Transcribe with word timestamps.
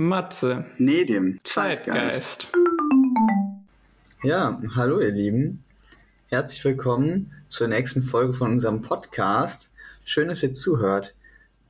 Matze. 0.00 0.64
Nedim. 0.78 1.40
Zeitgeist. 1.44 2.50
Ja, 4.22 4.58
hallo 4.74 4.98
ihr 4.98 5.10
Lieben. 5.10 5.62
Herzlich 6.28 6.64
willkommen 6.64 7.32
zur 7.48 7.68
nächsten 7.68 8.02
Folge 8.02 8.32
von 8.32 8.52
unserem 8.52 8.80
Podcast. 8.80 9.70
Schön, 10.06 10.28
dass 10.28 10.42
ihr 10.42 10.54
zuhört. 10.54 11.14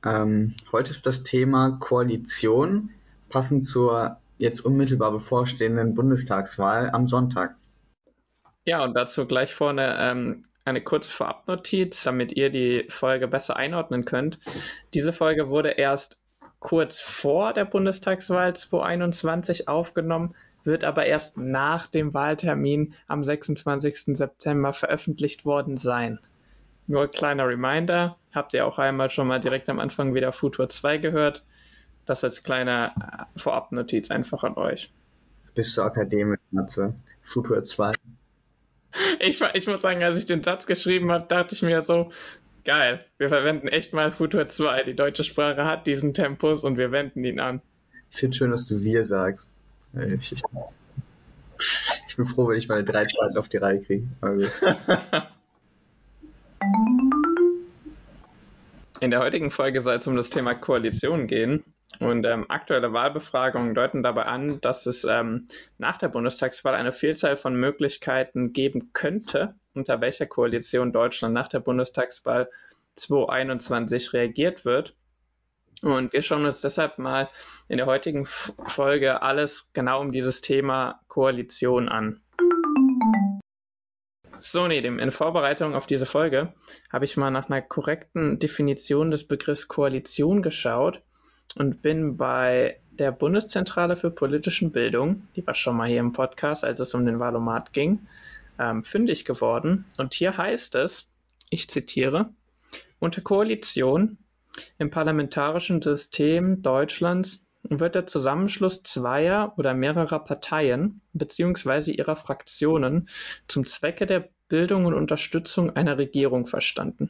Ähm, 0.05 0.55
heute 0.71 0.91
ist 0.91 1.05
das 1.05 1.23
Thema 1.23 1.71
Koalition, 1.81 2.91
passend 3.27 3.65
zur 3.65 4.15
jetzt 4.37 4.61
unmittelbar 4.61 5.11
bevorstehenden 5.11 5.93
Bundestagswahl 5.93 6.89
am 6.89 7.09
Sonntag. 7.09 7.55
Ja, 8.63 8.81
und 8.85 8.93
dazu 8.93 9.25
gleich 9.25 9.53
vorne 9.53 9.97
ähm, 9.99 10.43
eine 10.63 10.81
kurze 10.81 11.11
Vorabnotiz, 11.11 12.01
damit 12.05 12.31
ihr 12.31 12.49
die 12.49 12.85
Folge 12.87 13.27
besser 13.27 13.57
einordnen 13.57 14.05
könnt. 14.05 14.39
Diese 14.93 15.11
Folge 15.11 15.49
wurde 15.49 15.71
erst 15.71 16.20
kurz 16.61 16.99
vor 16.99 17.53
der 17.53 17.65
Bundestagswahl 17.65 18.55
2021 18.55 19.67
aufgenommen, 19.67 20.35
wird 20.63 20.83
aber 20.83 21.07
erst 21.07 21.35
nach 21.35 21.87
dem 21.87 22.13
Wahltermin 22.13 22.93
am 23.07 23.23
26. 23.23 24.15
September 24.15 24.71
veröffentlicht 24.71 25.43
worden 25.43 25.75
sein. 25.75 26.19
Nur 26.87 27.07
kleiner 27.09 27.47
Reminder, 27.47 28.15
habt 28.31 28.53
ihr 28.53 28.65
auch 28.65 28.77
einmal 28.77 29.09
schon 29.09 29.27
mal 29.27 29.39
direkt 29.39 29.69
am 29.69 29.79
Anfang 29.79 30.13
wieder 30.13 30.31
Futur 30.31 30.69
2 30.69 30.99
gehört. 30.99 31.43
Das 32.05 32.23
als 32.23 32.43
kleine 32.43 32.91
äh, 32.95 33.39
Vorabnotiz 33.39 34.11
einfach 34.11 34.43
an 34.43 34.55
euch. 34.55 34.91
Bist 35.55 35.75
du 35.77 35.81
akademisch, 35.81 36.39
Matze? 36.51 36.93
Futur 37.21 37.63
2. 37.63 37.93
Ich, 39.21 39.41
ich 39.53 39.67
muss 39.67 39.81
sagen, 39.81 40.03
als 40.03 40.17
ich 40.17 40.25
den 40.25 40.43
Satz 40.43 40.65
geschrieben 40.65 41.13
habe, 41.13 41.25
dachte 41.25 41.55
ich 41.55 41.61
mir 41.61 41.81
so, 41.81 42.11
geil, 42.63 42.99
wir 43.17 43.29
verwenden 43.29 43.67
echt 43.67 43.93
mal 43.93 44.11
Futur 44.11 44.49
2. 44.49 44.83
Die 44.83 44.95
deutsche 44.95 45.23
Sprache 45.23 45.65
hat 45.65 45.87
diesen 45.87 46.13
Tempus 46.13 46.63
und 46.63 46.77
wir 46.77 46.91
wenden 46.91 47.23
ihn 47.23 47.39
an. 47.39 47.61
Ich 48.09 48.17
finde 48.17 48.37
schön, 48.37 48.51
dass 48.51 48.65
du 48.67 48.81
wir 48.81 49.05
sagst. 49.05 49.51
Ich, 49.93 50.33
ich, 50.33 50.41
ich 52.07 52.15
bin 52.15 52.25
froh, 52.25 52.47
wenn 52.47 52.57
ich 52.57 52.67
meine 52.67 52.83
drei 52.83 53.05
Zeiten 53.05 53.37
auf 53.37 53.49
die 53.49 53.57
Reihe 53.57 53.81
kriege. 53.81 54.07
Also. 54.21 54.47
In 58.99 59.11
der 59.11 59.19
heutigen 59.19 59.51
Folge 59.51 59.81
soll 59.81 59.95
es 59.95 60.07
um 60.07 60.15
das 60.15 60.29
Thema 60.29 60.53
Koalition 60.53 61.27
gehen. 61.27 61.63
Und 61.99 62.25
ähm, 62.25 62.45
aktuelle 62.49 62.93
Wahlbefragungen 62.93 63.75
deuten 63.75 64.01
dabei 64.01 64.23
an, 64.23 64.61
dass 64.61 64.85
es 64.85 65.03
ähm, 65.03 65.47
nach 65.77 65.97
der 65.97 66.07
Bundestagswahl 66.07 66.73
eine 66.73 66.93
Vielzahl 66.93 67.35
von 67.35 67.55
Möglichkeiten 67.55 68.53
geben 68.53 68.91
könnte, 68.93 69.55
unter 69.73 70.01
welcher 70.01 70.25
Koalition 70.25 70.91
Deutschland 70.91 71.33
nach 71.33 71.47
der 71.47 71.59
Bundestagswahl 71.59 72.49
2021 72.95 74.13
reagiert 74.13 74.65
wird. 74.65 74.95
Und 75.81 76.13
wir 76.13 76.21
schauen 76.21 76.45
uns 76.45 76.61
deshalb 76.61 76.99
mal 76.99 77.29
in 77.67 77.77
der 77.77 77.87
heutigen 77.87 78.27
Folge 78.27 79.21
alles 79.21 79.69
genau 79.73 80.01
um 80.01 80.11
dieses 80.11 80.41
Thema 80.41 81.01
Koalition 81.07 81.89
an. 81.89 82.21
So, 84.39 84.67
Nedim, 84.67 84.97
in 84.99 85.11
Vorbereitung 85.11 85.75
auf 85.75 85.85
diese 85.85 86.07
Folge 86.07 86.53
habe 86.91 87.05
ich 87.05 87.15
mal 87.15 87.29
nach 87.29 87.49
einer 87.49 87.61
korrekten 87.61 88.39
Definition 88.39 89.11
des 89.11 89.27
Begriffs 89.27 89.67
Koalition 89.67 90.41
geschaut 90.41 91.01
und 91.55 91.81
bin 91.81 92.17
bei 92.17 92.79
der 92.91 93.11
Bundeszentrale 93.11 93.95
für 93.95 94.11
politischen 94.11 94.71
Bildung, 94.71 95.27
die 95.35 95.45
war 95.45 95.55
schon 95.55 95.77
mal 95.77 95.87
hier 95.87 95.99
im 95.99 96.13
Podcast, 96.13 96.63
als 96.63 96.79
es 96.79 96.93
um 96.93 97.05
den 97.05 97.19
Wahlomat 97.19 97.71
ging, 97.73 97.99
ähm, 98.61 98.83
fündig 98.83 99.25
geworden. 99.25 99.85
Und 99.97 100.13
hier 100.13 100.37
heißt 100.37 100.75
es, 100.75 101.09
ich 101.49 101.69
zitiere, 101.69 102.29
unter 102.99 103.21
Koalition 103.21 104.17
im 104.77 104.91
parlamentarischen 104.91 105.81
System 105.81 106.61
Deutschlands 106.61 107.47
wird 107.63 107.95
der 107.95 108.05
Zusammenschluss 108.05 108.83
zweier 108.83 109.53
oder 109.57 109.73
mehrerer 109.73 110.19
Parteien 110.19 111.01
bzw. 111.13 111.91
ihrer 111.91 112.15
Fraktionen 112.15 113.09
zum 113.47 113.65
Zwecke 113.65 114.05
der 114.05 114.29
Bildung 114.47 114.85
und 114.85 114.93
Unterstützung 114.93 115.75
einer 115.75 115.97
Regierung 115.97 116.47
verstanden. 116.47 117.09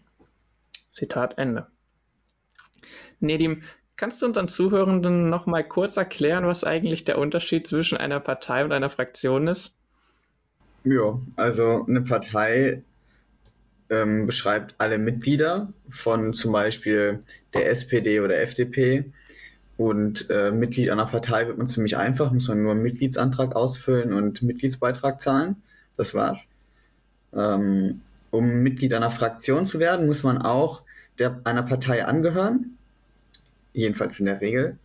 Zitat 0.90 1.38
Ende. 1.38 1.68
Nedim, 3.20 3.64
Kannst 3.98 4.20
du 4.24 4.26
unseren 4.26 4.48
Zuhörenden 4.48 5.30
noch 5.30 5.46
mal 5.46 5.64
kurz 5.64 5.96
erklären, 5.96 6.48
was 6.48 6.64
eigentlich 6.64 7.04
der 7.04 7.20
Unterschied 7.20 7.68
zwischen 7.68 8.00
einer 8.00 8.20
Partei 8.20 8.66
und 8.66 8.72
einer 8.72 8.90
Fraktion 8.90 9.48
ist? 9.48 9.78
Ja, 10.84 11.20
also 11.36 11.86
eine 11.88 12.02
Partei 12.02 12.82
ähm, 13.90 14.26
beschreibt 14.26 14.76
alle 14.78 14.98
Mitglieder 14.98 15.72
von 15.90 16.34
zum 16.34 16.52
Beispiel 16.52 17.24
der 17.54 17.70
SPD 17.70 18.20
oder 18.20 18.42
FDP. 18.42 19.12
Und 19.78 20.30
äh, 20.30 20.52
Mitglied 20.52 20.90
einer 20.90 21.06
Partei 21.06 21.48
wird 21.48 21.58
man 21.58 21.68
ziemlich 21.68 21.98
einfach, 21.98 22.32
muss 22.32 22.48
man 22.48 22.62
nur 22.62 22.72
einen 22.72 22.84
Mitgliedsantrag 22.84 23.56
ausfüllen 23.56 24.14
und 24.14 24.42
Mitgliedsbeitrag 24.42 25.20
zahlen. 25.22 25.56
Das 25.98 26.14
war's. 26.14 26.48
Ähm, 27.34 28.02
um 28.30 28.62
Mitglied 28.62 28.94
einer 28.94 29.12
Fraktion 29.12 29.66
zu 29.66 29.80
werden, 29.80 30.08
muss 30.08 30.24
man 30.24 30.40
auch 30.40 30.82
der, 31.20 31.42
einer 31.44 31.64
Partei 31.64 32.06
angehören 32.06 32.78
jedenfalls 33.74 34.20
in 34.20 34.26
der 34.26 34.42
Regel, 34.42 34.78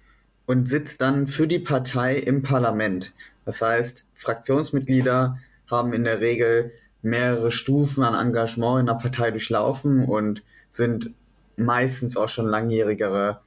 und 0.46 0.68
sitzt 0.68 1.00
dann 1.00 1.26
für 1.26 1.48
die 1.48 1.58
Partei 1.58 2.16
im 2.16 2.42
Parlament. 2.42 3.12
Das 3.44 3.62
heißt, 3.62 4.04
Fraktionsmitglieder 4.14 5.38
haben 5.70 5.92
in 5.92 6.04
der 6.04 6.20
Regel 6.20 6.72
mehrere 7.02 7.50
Stufen 7.50 8.02
an 8.02 8.14
Engagement 8.14 8.80
in 8.80 8.86
der 8.86 8.94
Partei 8.94 9.30
durchlaufen 9.30 10.04
und 10.04 10.42
sind 10.70 11.10
meistens 11.56 12.16
auch 12.16 12.28
schon 12.28 12.46
langjährigere 12.46 13.40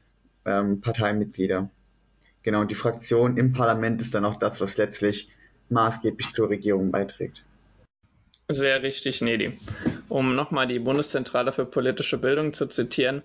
ähm, 0.45 0.81
Parteimitglieder. 0.81 1.69
Genau, 2.43 2.61
und 2.61 2.71
die 2.71 2.75
Fraktion 2.75 3.37
im 3.37 3.53
Parlament 3.53 4.01
ist 4.01 4.15
dann 4.15 4.25
auch 4.25 4.37
das, 4.37 4.61
was 4.61 4.77
letztlich 4.77 5.29
maßgeblich 5.69 6.33
zur 6.33 6.49
Regierung 6.49 6.91
beiträgt. 6.91 7.43
Sehr 8.47 8.81
richtig, 8.81 9.21
Nedi. 9.21 9.51
Um 10.07 10.35
nochmal 10.35 10.67
die 10.67 10.79
Bundeszentrale 10.79 11.51
für 11.51 11.65
politische 11.65 12.17
Bildung 12.17 12.53
zu 12.53 12.65
zitieren, 12.65 13.21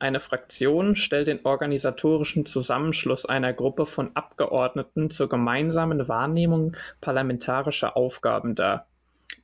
eine 0.00 0.20
Fraktion 0.20 0.94
stellt 0.94 1.26
den 1.26 1.44
organisatorischen 1.44 2.46
Zusammenschluss 2.46 3.26
einer 3.26 3.52
Gruppe 3.52 3.84
von 3.84 4.14
Abgeordneten 4.14 5.10
zur 5.10 5.28
gemeinsamen 5.28 6.06
Wahrnehmung 6.06 6.76
parlamentarischer 7.00 7.96
Aufgaben 7.96 8.54
dar. 8.54 8.86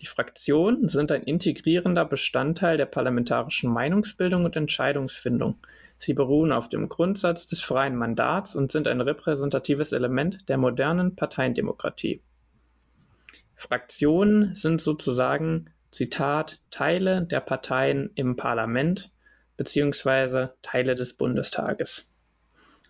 Die 0.00 0.06
Fraktionen 0.06 0.88
sind 0.88 1.10
ein 1.12 1.22
integrierender 1.25 2.04
Bestandteil 2.04 2.76
der 2.76 2.87
parlamentarischen 2.87 3.72
Meinungsbildung 3.72 4.44
und 4.44 4.56
Entscheidungsfindung. 4.56 5.56
Sie 5.98 6.14
beruhen 6.14 6.53
auf 6.53 6.69
dem 6.69 6.88
Grundsatz 6.88 7.47
des 7.47 7.62
freien 7.62 7.97
Mandats 7.97 8.54
und 8.54 8.70
sind 8.70 8.87
ein 8.87 9.00
repräsentatives 9.00 9.93
Element 9.93 10.48
der 10.48 10.59
modernen 10.59 11.16
Parteiendemokratie. 11.16 12.22
Fraktionen 13.56 14.54
sind 14.54 14.81
sozusagen 14.81 15.70
Zitat 15.91 16.60
Teile 16.70 17.22
der 17.22 17.41
Parteien 17.41 18.10
im 18.14 18.37
Parlament 18.37 19.10
beziehungsweise 19.56 20.54
Teile 20.62 20.94
des 20.94 21.15
Bundestages. 21.15 22.12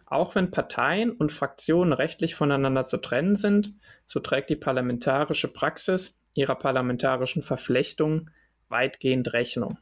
Auch 0.07 0.35
wenn 0.35 0.51
Parteien 0.51 1.13
und 1.13 1.33
Fraktionen 1.33 1.93
rechtlich 1.93 2.35
voneinander 2.35 2.85
zu 2.85 2.99
trennen 2.99 3.37
sind, 3.37 3.73
so 4.07 4.21
trägt 4.21 4.51
die 4.51 4.57
parlamentarische 4.57 5.49
Praxis 5.49 6.17
ihrer 6.35 6.57
parlamentarischen 6.57 7.43
Verflechtung 7.43 8.31
weitgehend 8.69 9.33
Rechnung. 9.33 9.79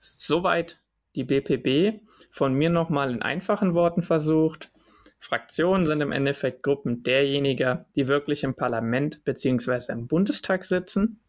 Soweit 0.00 0.78
die 1.14 1.24
BPB. 1.24 2.00
Von 2.30 2.54
mir 2.54 2.70
nochmal 2.70 3.10
in 3.10 3.22
einfachen 3.22 3.74
Worten 3.74 4.02
versucht. 4.02 4.70
Fraktionen 5.18 5.86
sind 5.86 6.00
im 6.00 6.12
Endeffekt 6.12 6.62
Gruppen 6.62 7.02
derjenigen, 7.02 7.84
die 7.96 8.06
wirklich 8.06 8.44
im 8.44 8.54
Parlament 8.54 9.24
bzw. 9.24 9.92
im 9.92 10.06
Bundestag 10.06 10.64
sitzen. 10.64 11.20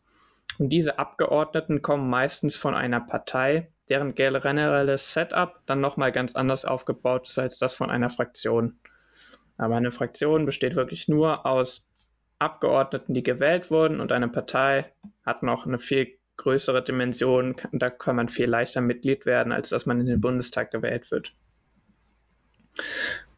Und 0.60 0.70
diese 0.70 1.00
Abgeordneten 1.00 1.82
kommen 1.82 2.10
meistens 2.10 2.56
von 2.56 2.76
einer 2.76 3.00
Partei, 3.00 3.72
deren 3.90 4.16
generelles 4.16 5.14
Setup 5.14 5.62
dann 5.66 5.82
nochmal 5.82 6.12
ganz 6.12 6.36
anders 6.36 6.66
aufgebaut 6.66 7.28
ist 7.28 7.40
als 7.40 7.58
das 7.58 7.74
von 7.74 7.90
einer 7.90 8.10
Fraktion. 8.10 8.80
Aber 9.58 9.76
eine 9.76 9.92
Fraktion 9.92 10.46
besteht 10.46 10.75
wirklich 10.75 11.08
nur 11.08 11.46
aus 11.46 11.86
Abgeordneten, 12.38 13.13
die 13.13 13.24
gewählt 13.24 13.69
wurden 13.69 14.00
und 14.00 14.12
eine 14.12 14.30
Partei 14.30 14.94
hat 15.25 15.44
noch 15.44 15.66
eine 15.66 15.80
viel 15.80 16.18
größere 16.38 16.84
Dimension. 16.84 17.58
Da 17.74 17.90
kann 17.90 18.16
man 18.16 18.30
viel 18.30 18.50
leichter 18.50 18.80
Mitglied 18.80 19.25
werden, 19.25 19.52
als 19.52 19.69
dass 19.69 19.86
man 19.86 20.00
in 20.00 20.06
den 20.06 20.22
Bundestag 20.22 20.72
gewählt 20.72 21.12
wird. 21.12 21.34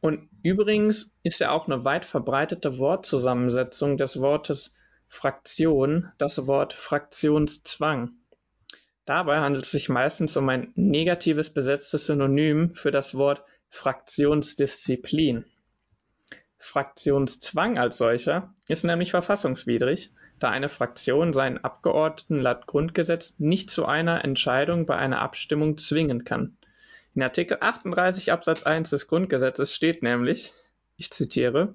Und 0.02 0.30
übrigens 0.44 1.12
ist 1.24 1.40
ja 1.40 1.52
auch 1.52 1.68
eine 1.68 1.84
weit 1.84 2.06
verbreitete 2.06 2.78
Wortzusammensetzung 2.78 3.98
des 3.98 4.20
Wortes 4.20 4.76
Fraktion 5.08 6.12
das 6.18 6.46
Wort 6.48 6.74
Fraktionszwang. 6.74 8.14
Dabei 9.06 9.40
handelt 9.40 9.66
es 9.66 9.72
sich 9.72 9.90
meistens 9.90 10.38
um 10.38 10.48
ein 10.50 10.72
negatives 10.76 11.50
besetztes 11.50 12.06
Synonym 12.06 12.76
für 12.76 12.92
das 12.92 13.16
Wort 13.16 13.44
Fraktionsdisziplin. 13.70 15.46
Fraktionszwang 16.58 17.80
als 17.80 17.98
solcher 17.98 18.54
ist 18.68 18.84
nämlich 18.84 19.12
verfassungswidrig, 19.12 20.12
da 20.40 20.50
eine 20.50 20.70
Fraktion 20.70 21.34
seinen 21.34 21.58
Abgeordneten 21.64 22.40
laut 22.40 22.68
Grundgesetz 22.68 23.36
nicht 23.40 23.70
zu 23.70 23.86
einer 23.86 24.24
Entscheidung 24.24 24.86
bei 24.86 24.96
einer 24.98 25.20
Abstimmung 25.22 25.78
zwingen 25.78 26.24
kann. 26.24 26.58
In 27.16 27.24
Artikel 27.24 27.58
38 27.60 28.32
Absatz 28.32 28.64
1 28.64 28.92
des 28.92 29.08
Grundgesetzes 29.08 29.74
steht 29.74 30.04
nämlich, 30.04 30.54
ich 30.98 31.12
zitiere, 31.12 31.74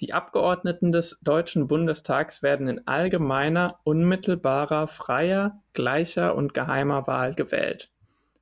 die 0.00 0.12
Abgeordneten 0.12 0.92
des 0.92 1.18
Deutschen 1.22 1.66
Bundestags 1.66 2.42
werden 2.42 2.68
in 2.68 2.86
allgemeiner, 2.86 3.80
unmittelbarer, 3.82 4.86
freier, 4.86 5.60
gleicher 5.72 6.36
und 6.36 6.54
geheimer 6.54 7.06
Wahl 7.08 7.34
gewählt. 7.34 7.90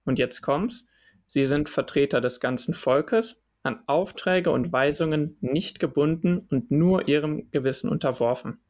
Und 0.04 0.18
jetzt 0.18 0.42
kommt's. 0.42 0.84
Sie 1.26 1.46
sind 1.46 1.70
Vertreter 1.70 2.20
des 2.20 2.40
ganzen 2.40 2.74
Volkes, 2.74 3.40
an 3.62 3.82
Aufträge 3.86 4.50
und 4.50 4.72
Weisungen 4.72 5.36
nicht 5.40 5.80
gebunden 5.80 6.46
und 6.50 6.70
nur 6.70 7.08
ihrem 7.08 7.50
Gewissen 7.50 7.88
unterworfen. 7.88 8.60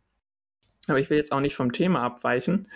Aber 0.86 0.98
ich 0.98 1.10
will 1.10 1.18
jetzt 1.18 1.32
auch 1.32 1.40
nicht 1.40 1.56
vom 1.56 1.72
Thema 1.72 2.02
abweichen. 2.02 2.68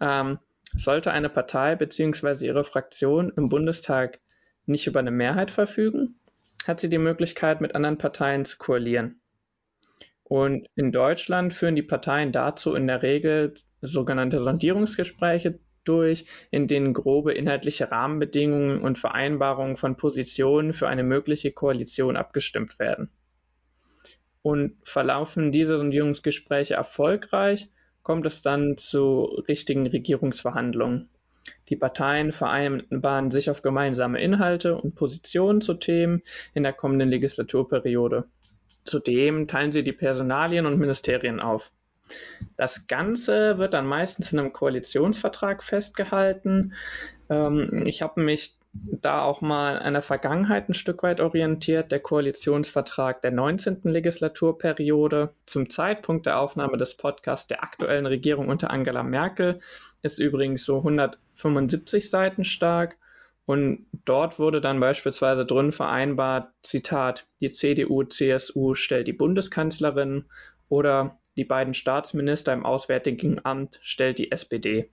Ähm, 0.00 0.38
sollte 0.74 1.12
eine 1.12 1.28
Partei 1.28 1.76
bzw. 1.76 2.44
ihre 2.44 2.64
Fraktion 2.64 3.32
im 3.36 3.48
Bundestag 3.48 4.20
nicht 4.66 4.86
über 4.86 5.00
eine 5.00 5.10
Mehrheit 5.10 5.50
verfügen, 5.50 6.18
hat 6.66 6.80
sie 6.80 6.88
die 6.88 6.98
Möglichkeit, 6.98 7.60
mit 7.60 7.74
anderen 7.74 7.98
Parteien 7.98 8.44
zu 8.44 8.58
koalieren. 8.58 9.21
Und 10.32 10.66
in 10.76 10.92
Deutschland 10.92 11.52
führen 11.52 11.76
die 11.76 11.82
Parteien 11.82 12.32
dazu 12.32 12.74
in 12.74 12.86
der 12.86 13.02
Regel 13.02 13.52
sogenannte 13.82 14.42
Sondierungsgespräche 14.42 15.58
durch, 15.84 16.24
in 16.50 16.68
denen 16.68 16.94
grobe 16.94 17.34
inhaltliche 17.34 17.90
Rahmenbedingungen 17.90 18.80
und 18.80 18.98
Vereinbarungen 18.98 19.76
von 19.76 19.98
Positionen 19.98 20.72
für 20.72 20.88
eine 20.88 21.02
mögliche 21.02 21.52
Koalition 21.52 22.16
abgestimmt 22.16 22.78
werden. 22.78 23.10
Und 24.40 24.78
verlaufen 24.84 25.52
diese 25.52 25.76
Sondierungsgespräche 25.76 26.72
erfolgreich, 26.72 27.68
kommt 28.02 28.24
es 28.24 28.40
dann 28.40 28.78
zu 28.78 29.24
richtigen 29.46 29.86
Regierungsverhandlungen. 29.86 31.10
Die 31.68 31.76
Parteien 31.76 32.32
vereinbaren 32.32 33.30
sich 33.30 33.50
auf 33.50 33.60
gemeinsame 33.60 34.18
Inhalte 34.18 34.76
und 34.76 34.94
Positionen 34.94 35.60
zu 35.60 35.74
Themen 35.74 36.22
in 36.54 36.62
der 36.62 36.72
kommenden 36.72 37.10
Legislaturperiode. 37.10 38.24
Zudem 38.84 39.48
teilen 39.48 39.72
sie 39.72 39.82
die 39.82 39.92
Personalien 39.92 40.66
und 40.66 40.78
Ministerien 40.78 41.40
auf. 41.40 41.70
Das 42.56 42.86
Ganze 42.86 43.58
wird 43.58 43.74
dann 43.74 43.86
meistens 43.86 44.32
in 44.32 44.38
einem 44.38 44.52
Koalitionsvertrag 44.52 45.62
festgehalten. 45.62 46.74
Ähm, 47.30 47.84
ich 47.86 48.02
habe 48.02 48.20
mich 48.20 48.56
da 48.74 49.22
auch 49.22 49.42
mal 49.42 49.78
an 49.78 49.92
der 49.92 50.02
Vergangenheit 50.02 50.68
ein 50.68 50.74
Stück 50.74 51.02
weit 51.02 51.20
orientiert. 51.20 51.92
Der 51.92 52.00
Koalitionsvertrag 52.00 53.20
der 53.20 53.30
19. 53.30 53.80
Legislaturperiode 53.84 55.34
zum 55.44 55.68
Zeitpunkt 55.68 56.26
der 56.26 56.38
Aufnahme 56.38 56.78
des 56.78 56.96
Podcasts 56.96 57.46
der 57.46 57.62
aktuellen 57.62 58.06
Regierung 58.06 58.48
unter 58.48 58.70
Angela 58.70 59.02
Merkel 59.02 59.60
ist 60.02 60.18
übrigens 60.18 60.64
so 60.64 60.78
175 60.78 62.08
Seiten 62.08 62.44
stark 62.44 62.96
und 63.44 63.86
dort 64.04 64.38
wurde 64.38 64.60
dann 64.60 64.80
beispielsweise 64.80 65.44
drin 65.44 65.72
vereinbart, 65.72 66.52
Zitat, 66.62 67.26
die 67.40 67.50
CDU, 67.50 68.04
CSU 68.04 68.74
stellt 68.74 69.08
die 69.08 69.12
Bundeskanzlerin 69.12 70.26
oder 70.68 71.18
die 71.36 71.44
beiden 71.44 71.74
Staatsminister 71.74 72.52
im 72.52 72.64
Auswärtigen 72.64 73.40
Amt 73.44 73.80
stellt 73.82 74.18
die 74.18 74.30
SPD. 74.30 74.90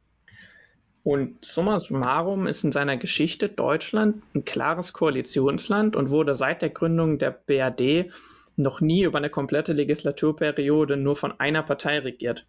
Und 1.03 1.43
summa 1.45 1.79
summarum 1.79 2.47
ist 2.47 2.63
in 2.63 2.71
seiner 2.71 2.97
Geschichte 2.97 3.49
Deutschland 3.49 4.23
ein 4.35 4.45
klares 4.45 4.93
Koalitionsland 4.93 5.95
und 5.95 6.09
wurde 6.09 6.35
seit 6.35 6.61
der 6.61 6.69
Gründung 6.69 7.19
der 7.19 7.31
BRD 7.31 8.11
noch 8.55 8.81
nie 8.81 9.03
über 9.03 9.17
eine 9.17 9.29
komplette 9.29 9.73
Legislaturperiode 9.73 10.97
nur 10.97 11.15
von 11.15 11.39
einer 11.39 11.63
Partei 11.63 11.99
regiert. 11.99 12.45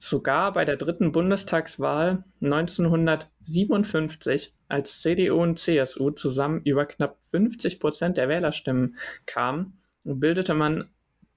Sogar 0.00 0.52
bei 0.52 0.64
der 0.64 0.76
dritten 0.76 1.10
Bundestagswahl 1.10 2.22
1957, 2.40 4.54
als 4.68 5.02
CDU 5.02 5.42
und 5.42 5.58
CSU 5.58 6.12
zusammen 6.12 6.62
über 6.62 6.86
knapp 6.86 7.18
50 7.30 7.80
Prozent 7.80 8.16
der 8.16 8.28
Wählerstimmen 8.28 8.96
kamen, 9.26 9.80
bildete 10.04 10.54
man 10.54 10.88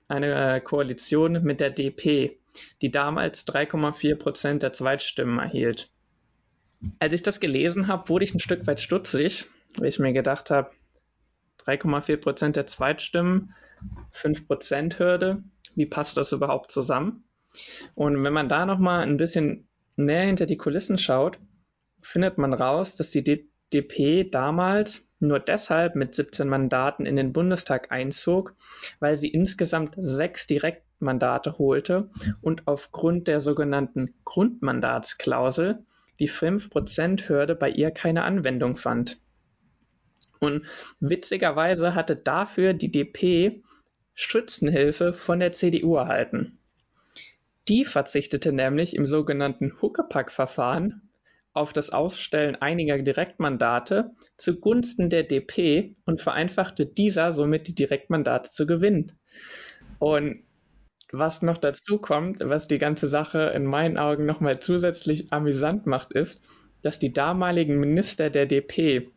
eine 0.07 0.57
äh, 0.57 0.61
Koalition 0.61 1.41
mit 1.41 1.59
der 1.59 1.71
DP, 1.71 2.37
die 2.83 2.91
damals 2.91 3.47
3,4 3.47 4.15
Prozent 4.15 4.61
der 4.61 4.73
Zweitstimmen 4.73 5.39
erhielt. 5.39 5.89
Als 6.99 7.13
ich 7.13 7.23
das 7.23 7.39
gelesen 7.39 7.87
habe, 7.87 8.09
wurde 8.09 8.25
ich 8.25 8.35
ein 8.35 8.39
Stück 8.39 8.67
weit 8.67 8.79
stutzig, 8.79 9.47
weil 9.77 9.87
ich 9.87 9.97
mir 9.97 10.13
gedacht 10.13 10.51
habe, 10.51 10.69
3,4 11.65 12.17
Prozent 12.17 12.57
der 12.57 12.67
Zweitstimmen, 12.67 13.55
5 14.11 14.47
Prozent 14.47 14.99
Hürde, 14.99 15.41
wie 15.73 15.87
passt 15.87 16.17
das 16.17 16.31
überhaupt 16.31 16.69
zusammen? 16.69 17.23
Und 17.95 18.23
wenn 18.23 18.33
man 18.33 18.49
da 18.49 18.65
nochmal 18.65 19.03
ein 19.03 19.17
bisschen 19.17 19.67
näher 19.95 20.25
hinter 20.25 20.45
die 20.45 20.57
Kulissen 20.57 20.97
schaut, 20.97 21.39
findet 22.01 22.37
man 22.37 22.53
raus, 22.53 22.95
dass 22.95 23.11
die 23.11 23.23
DP 23.73 24.29
damals 24.29 25.07
nur 25.19 25.39
deshalb 25.39 25.95
mit 25.95 26.15
17 26.15 26.47
Mandaten 26.47 27.05
in 27.05 27.15
den 27.15 27.31
Bundestag 27.31 27.91
einzog, 27.91 28.55
weil 28.99 29.17
sie 29.17 29.29
insgesamt 29.29 29.95
sechs 29.97 30.47
Direktmandate 30.47 31.57
holte 31.57 32.09
und 32.41 32.67
aufgrund 32.67 33.27
der 33.27 33.39
sogenannten 33.39 34.15
Grundmandatsklausel 34.25 35.85
die 36.19 36.29
5%-Hürde 36.29 37.55
bei 37.55 37.69
ihr 37.69 37.91
keine 37.91 38.23
Anwendung 38.23 38.77
fand. 38.77 39.19
Und 40.39 40.65
witzigerweise 40.99 41.93
hatte 41.93 42.15
dafür 42.15 42.73
die 42.73 42.91
DP 42.91 43.63
Schützenhilfe 44.13 45.13
von 45.13 45.39
der 45.39 45.51
CDU 45.51 45.95
erhalten. 45.95 46.57
Die 47.67 47.85
verzichtete 47.85 48.51
nämlich 48.51 48.95
im 48.95 49.05
sogenannten 49.05 49.81
Huckepack-Verfahren 49.81 51.09
auf 51.53 51.73
das 51.73 51.89
Ausstellen 51.89 52.55
einiger 52.55 52.97
Direktmandate 52.97 54.11
zugunsten 54.37 55.09
der 55.09 55.23
DP 55.23 55.95
und 56.05 56.21
vereinfachte 56.21 56.85
dieser 56.85 57.33
somit 57.33 57.67
die 57.67 57.75
Direktmandate 57.75 58.49
zu 58.49 58.65
gewinnen. 58.65 59.11
Und 59.99 60.43
was 61.11 61.41
noch 61.41 61.57
dazu 61.57 61.97
kommt, 61.97 62.39
was 62.39 62.67
die 62.67 62.77
ganze 62.77 63.07
Sache 63.07 63.51
in 63.53 63.65
meinen 63.65 63.97
Augen 63.97 64.25
nochmal 64.25 64.59
zusätzlich 64.59 65.33
amüsant 65.33 65.85
macht, 65.85 66.13
ist, 66.13 66.41
dass 66.81 66.99
die 66.99 67.11
damaligen 67.11 67.79
Minister 67.79 68.29
der 68.29 68.45
DP, 68.45 69.11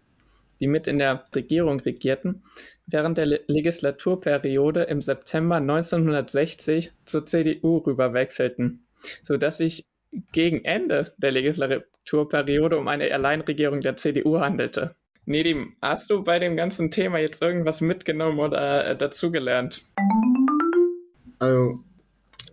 die 0.61 0.67
mit 0.67 0.87
in 0.89 0.99
der 0.99 1.25
Regierung 1.35 1.81
regierten, 1.81 2.43
während 2.87 3.19
der 3.19 3.27
Legislaturperiode 3.27 4.83
im 4.83 5.03
September 5.03 5.57
1960 5.57 6.93
zur 7.05 7.27
CDU 7.27 7.79
rüberwechselten, 7.79 8.87
sodass 9.23 9.59
sich 9.59 9.87
gegen 10.33 10.65
Ende 10.65 11.13
der 11.19 11.33
Legislaturperiode 11.33 12.79
um 12.79 12.89
eine 12.89 13.13
Alleinregierung 13.13 13.81
der 13.81 13.97
CDU 13.97 14.39
handelte. 14.41 14.95
Nedim, 15.27 15.75
hast 15.81 16.11
du 16.11 16.23
bei 16.23 16.39
dem 16.39 16.57
ganzen 16.57 16.91
Thema 16.91 17.19
jetzt 17.19 17.41
irgendwas 17.41 17.81
mitgenommen 17.81 18.39
oder 18.39 18.87
äh, 18.87 18.97
dazugelernt? 18.97 19.83
Also, 21.39 21.81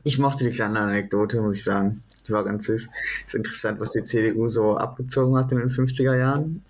ich 0.03 0.17
mochte 0.17 0.45
die 0.45 0.51
kleine 0.51 0.79
Anekdote, 0.79 1.41
muss 1.41 1.57
ich 1.57 1.63
sagen. 1.63 2.03
Die 2.27 2.31
war 2.31 2.45
ganz 2.45 2.65
süß. 2.65 2.89
Ist 3.27 3.35
interessant, 3.35 3.79
was 3.79 3.91
die 3.91 4.01
CDU 4.01 4.47
so 4.47 4.77
abgezogen 4.77 5.35
hat 5.35 5.51
in 5.51 5.59
den 5.59 5.69
50er 5.69 6.17
Jahren. 6.17 6.63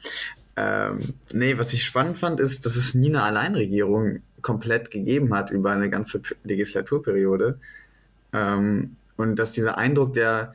Ähm, 0.55 1.00
nee, 1.31 1.58
was 1.58 1.74
ich 1.74 1.84
spannend 1.84 2.17
fand, 2.17 2.39
ist, 2.39 2.65
dass 2.65 2.75
es 2.75 2.93
nie 2.93 3.10
eine 3.10 3.24
Alleinregierung 3.24 4.22
komplett 4.41 4.91
gegeben 4.91 5.34
hat 5.34 5.51
über 5.51 5.72
eine 5.72 5.89
ganze 5.89 6.22
Legislaturperiode. 6.43 7.60
Ähm, 8.34 8.96
und 9.17 9.36
dass 9.38 9.53
dieser 9.53 9.77
Eindruck, 9.77 10.13
der, 10.13 10.53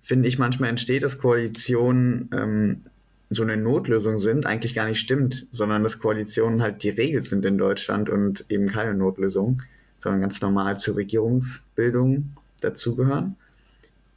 finde 0.00 0.28
ich, 0.28 0.38
manchmal 0.38 0.70
entsteht, 0.70 1.02
dass 1.02 1.18
Koalitionen 1.18 2.30
ähm, 2.32 2.82
so 3.30 3.42
eine 3.42 3.56
Notlösung 3.56 4.18
sind, 4.18 4.46
eigentlich 4.46 4.74
gar 4.74 4.86
nicht 4.86 5.00
stimmt, 5.00 5.46
sondern 5.52 5.82
dass 5.82 5.98
Koalitionen 5.98 6.62
halt 6.62 6.82
die 6.82 6.88
Regel 6.88 7.22
sind 7.22 7.44
in 7.44 7.58
Deutschland 7.58 8.08
und 8.08 8.46
eben 8.48 8.68
keine 8.68 8.94
Notlösung, 8.94 9.62
sondern 9.98 10.22
ganz 10.22 10.40
normal 10.40 10.78
zur 10.78 10.96
Regierungsbildung 10.96 12.30
dazugehören. 12.60 13.36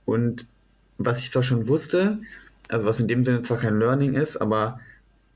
Und 0.06 0.46
was 0.98 1.20
ich 1.20 1.32
zwar 1.32 1.44
schon 1.44 1.68
wusste, 1.68 2.20
also 2.70 2.86
was 2.88 3.00
in 3.00 3.08
dem 3.08 3.26
Sinne 3.26 3.42
zwar 3.42 3.58
kein 3.58 3.80
Learning 3.80 4.14
ist, 4.14 4.38
aber 4.38 4.80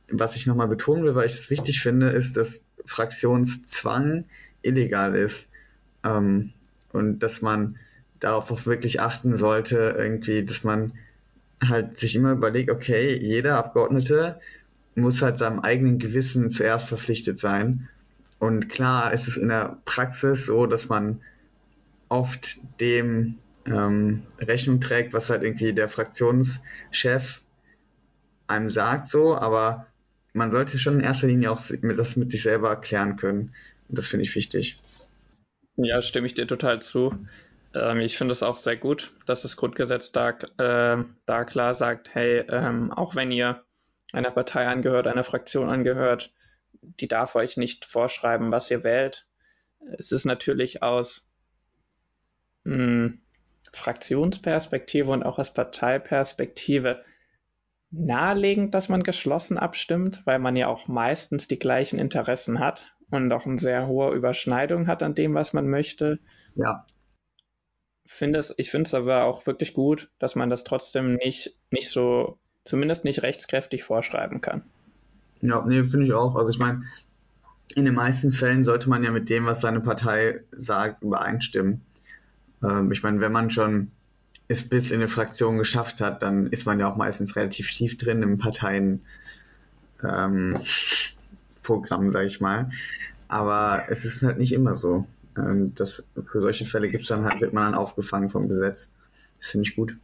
was 0.10 0.36
ich 0.36 0.48
nochmal 0.48 0.68
betonen 0.68 1.04
will, 1.04 1.16
weil 1.16 1.26
ich 1.26 1.34
es 1.36 1.50
wichtig 1.50 1.82
finde, 1.82 2.10
ist, 2.10 2.38
dass 2.38 2.66
Fraktionszwang 2.86 4.26
illegal 4.62 5.16
ist 5.16 5.50
ähm, 6.04 6.52
und 6.92 7.20
dass 7.20 7.42
man 7.42 7.78
darauf 8.20 8.52
auch 8.52 8.66
wirklich 8.66 9.02
achten 9.02 9.36
sollte, 9.36 9.96
irgendwie, 9.98 10.44
dass 10.46 10.64
man 10.64 10.94
halt 11.68 11.98
sich 11.98 12.16
immer 12.16 12.32
überlegt, 12.32 12.70
okay, 12.70 13.18
jeder 13.18 13.58
Abgeordnete 13.58 14.40
muss 14.96 15.22
halt 15.22 15.38
seinem 15.38 15.60
eigenen 15.60 16.00
Gewissen 16.00 16.50
zuerst 16.50 16.88
verpflichtet 16.88 17.40
sein. 17.40 17.90
Und 18.40 18.70
klar 18.70 19.14
ist 19.14 19.28
es 19.28 19.38
in 19.38 19.50
der 19.50 19.78
Praxis 19.86 20.46
so, 20.46 20.66
dass 20.68 20.90
man 20.90 21.22
oft 22.10 22.60
dem 22.80 23.40
ähm, 23.66 24.24
Rechnung 24.40 24.80
trägt, 24.80 25.14
was 25.14 25.30
halt 25.30 25.44
irgendwie 25.44 25.74
der 25.74 25.90
Fraktionschef 25.90 27.42
einem 28.48 28.70
sagt, 28.70 29.08
so, 29.08 29.38
aber 29.38 29.88
man 30.36 30.51
sollte 30.51 30.77
schon 30.77 30.96
in 30.96 31.06
erster 31.06 31.27
Linie 31.27 31.51
auch 31.51 31.62
das 31.62 32.15
mit 32.18 32.32
sich 32.32 32.44
selber 32.44 32.70
erklären 32.70 33.15
können. 33.15 33.54
Und 33.88 33.98
das 33.98 34.08
finde 34.08 34.24
ich 34.24 34.36
wichtig. 34.36 34.77
Ja, 35.77 36.01
stimme 36.01 36.27
ich 36.27 36.34
dir 36.34 36.46
total 36.46 36.82
zu. 36.82 37.15
Ähm, 37.74 38.00
ich 38.00 38.18
finde 38.18 38.34
es 38.34 38.44
auch 38.44 38.58
sehr 38.58 38.75
gut, 38.75 39.13
dass 39.25 39.44
das 39.44 39.56
Grundgesetz 39.56 40.12
da, 40.12 40.32
äh, 40.32 41.04
da 41.25 41.46
klar 41.46 41.74
sagt, 41.74 42.13
hey, 42.13 42.44
ähm, 42.50 42.92
auch 42.92 43.15
wenn 43.15 43.32
ihr 43.32 43.63
einer 44.12 44.32
Partei 44.32 44.68
angehört, 44.68 45.08
einer 45.08 45.24
Fraktion 45.24 45.70
angehört, 45.70 46.32
die 46.82 47.08
darf 47.08 47.36
euch 47.36 47.56
nicht 47.56 47.86
vorschreiben, 47.86 48.51
was 48.51 48.70
ihr 48.70 48.84
wählt. 48.84 49.25
Es 49.98 50.12
ist 50.12 50.25
natürlich 50.25 50.84
aus 50.84 51.32
mh, 52.65 52.75
hm, 52.75 53.22
Fraktionsperspektive 53.72 55.12
und 55.12 55.24
auch 55.24 55.39
aus 55.39 55.54
Parteiperspektive 55.54 57.04
naheliegend, 57.98 58.74
dass 58.74 58.90
man 58.90 59.04
geschlossen 59.04 59.58
abstimmt, 59.58 60.22
weil 60.25 60.40
man 60.40 60.56
ja 60.56 60.68
auch 60.68 60.88
meistens 60.88 61.48
die 61.48 61.60
gleichen 61.60 62.00
Interessen 62.00 62.60
hat 62.60 62.94
und 63.10 63.32
auch 63.32 63.46
eine 63.46 63.58
sehr 63.58 63.88
hohe 63.88 64.14
Überschneidung 64.14 64.88
hat 64.88 65.04
an 65.04 65.16
dem, 65.16 65.34
was 65.34 65.54
man 65.54 65.70
möchte. 65.70 66.20
Ja. 66.56 66.86
Finde 68.06 68.40
es, 68.40 68.54
ich 68.58 68.70
finde 68.70 68.88
es 68.88 68.94
aber 68.94 69.24
auch 69.24 69.46
wirklich 69.46 69.74
gut, 69.74 70.10
dass 70.20 70.36
man 70.36 70.50
das 70.50 70.64
trotzdem 70.64 71.16
nicht, 71.16 71.56
nicht 71.72 71.90
so, 71.90 72.38
zumindest 72.64 73.04
nicht 73.04 73.24
rechtskräftig 73.24 73.84
vorschreiben 73.84 74.42
kann. 74.42 74.64
Ja, 75.42 75.64
nee, 75.66 75.84
finde 75.84 76.06
ich 76.06 76.14
auch. 76.14 76.36
Also 76.36 76.52
ich 76.52 76.60
meine, 76.60 76.84
in 77.74 77.86
den 77.86 77.96
meisten 77.96 78.32
Fällen 78.32 78.64
sollte 78.64 78.90
man 78.90 79.04
ja 79.04 79.12
mit 79.12 79.30
dem, 79.30 79.46
was 79.46 79.62
seine 79.62 79.82
Partei 79.82 80.42
sagt, 80.52 81.04
übereinstimmen. 81.04 81.82
Ähm, 82.64 82.92
ich 82.92 83.02
meine, 83.04 83.20
wenn 83.22 83.32
man 83.32 83.50
schon 83.50 83.92
es 84.48 84.68
bis 84.68 84.92
in 84.92 84.98
eine 84.98 85.08
Fraktion 85.08 85.58
geschafft 85.58 86.02
hat, 86.02 86.22
dann 86.22 86.48
ist 86.48 86.66
man 86.66 86.80
ja 86.80 86.92
auch 86.92 86.96
meistens 86.96 87.36
relativ 87.36 87.72
tief 87.72 87.98
drin 87.98 88.22
im 88.22 88.38
Parteienprogramm, 88.38 89.02
ähm, 90.02 92.12
sag 92.12 92.25
ich 92.25 92.42
mal. 92.42 92.70
Aber 93.28 93.86
es 93.90 94.06
ist 94.06 94.24
halt 94.24 94.38
nicht 94.38 94.54
immer 94.54 94.75
so. 94.75 95.08
Ähm, 95.38 95.74
das, 95.75 96.08
für 96.32 96.42
solche 96.42 96.66
Fälle 96.66 96.90
gibt's 96.90 97.08
dann 97.08 97.25
halt, 97.25 97.42
wird 97.42 97.54
man 97.54 97.72
dann 97.72 97.80
aufgefangen 97.80 98.30
vom 98.30 98.48
Gesetz. 98.48 98.92
Das 99.40 99.50
finde 99.50 99.68
ich 99.68 99.75
gut. 99.75 99.98